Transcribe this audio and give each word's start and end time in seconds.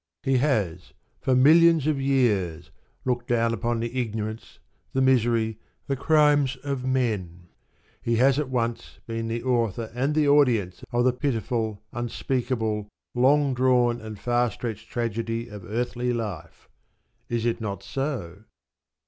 He 0.23 0.37
has 0.39 0.93
for 1.19 1.35
millions 1.35 1.85
of 1.85 2.01
years 2.01 2.71
looked 3.05 3.27
down 3.27 3.53
upon 3.53 3.79
the 3.79 4.01
ignorance, 4.01 4.57
the 4.93 4.99
misery, 4.99 5.59
the 5.85 5.95
crimes 5.95 6.55
of 6.63 6.83
men. 6.83 7.49
He 8.01 8.15
has 8.15 8.37
been 8.37 8.45
at 8.45 8.49
once 8.49 8.97
the 9.05 9.43
author 9.43 9.91
and 9.93 10.15
the 10.15 10.27
audience 10.27 10.83
of 10.91 11.03
the 11.05 11.13
pitiful, 11.13 11.83
unspeakable, 11.93 12.87
long 13.13 13.53
drawn 13.53 14.01
and 14.01 14.17
far 14.17 14.49
stretched 14.49 14.89
tragedy 14.89 15.47
of 15.49 15.65
earthly 15.65 16.11
life. 16.13 16.67
Is 17.29 17.45
it 17.45 17.61
not 17.61 17.83
so? 17.83 18.45